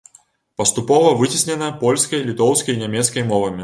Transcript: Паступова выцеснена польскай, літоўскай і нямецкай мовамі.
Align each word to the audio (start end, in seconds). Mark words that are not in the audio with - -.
Паступова 0.61 1.11
выцеснена 1.21 1.69
польскай, 1.85 2.27
літоўскай 2.33 2.73
і 2.79 2.85
нямецкай 2.87 3.33
мовамі. 3.35 3.59